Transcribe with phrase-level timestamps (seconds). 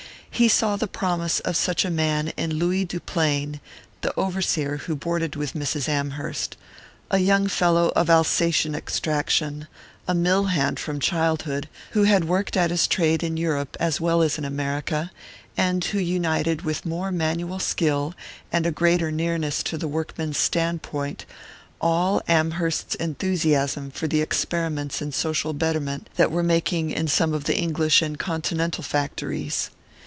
[0.33, 3.59] He saw the promise of such a man in Louis Duplain,
[3.99, 5.87] the overseer who boarded with Mrs.
[5.87, 6.57] Amherst:
[7.11, 9.67] a young fellow of Alsatian extraction,
[10.07, 14.23] a mill hand from childhood, who had worked at his trade in Europe as well
[14.23, 15.11] as in America,
[15.55, 18.15] and who united with more manual skill,
[18.51, 21.25] and a greater nearness to the workman's standpoint,
[21.79, 27.43] all Amherst's enthusiasm for the experiments in social betterment that were making in some of
[27.43, 29.69] the English and continental factories.